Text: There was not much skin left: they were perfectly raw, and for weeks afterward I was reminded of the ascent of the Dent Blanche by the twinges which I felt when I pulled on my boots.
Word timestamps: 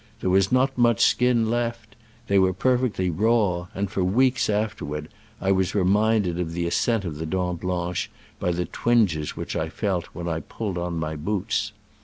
There 0.19 0.31
was 0.31 0.51
not 0.51 0.79
much 0.79 1.01
skin 1.05 1.47
left: 1.51 1.95
they 2.25 2.39
were 2.39 2.53
perfectly 2.53 3.11
raw, 3.11 3.67
and 3.75 3.87
for 3.87 4.03
weeks 4.03 4.49
afterward 4.49 5.09
I 5.39 5.51
was 5.51 5.75
reminded 5.75 6.39
of 6.39 6.53
the 6.53 6.65
ascent 6.65 7.05
of 7.05 7.17
the 7.19 7.27
Dent 7.27 7.61
Blanche 7.61 8.09
by 8.39 8.51
the 8.51 8.65
twinges 8.65 9.37
which 9.37 9.55
I 9.55 9.69
felt 9.69 10.05
when 10.07 10.27
I 10.27 10.39
pulled 10.39 10.79
on 10.79 10.95
my 10.97 11.15
boots. 11.15 11.71